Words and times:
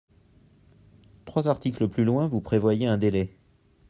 Trois 1.25 1.47
articles 1.47 1.87
plus 1.87 2.05
loin, 2.05 2.25
vous 2.27 2.41
prévoyez 2.41 2.87
un 2.87 2.97
délai. 2.97 3.37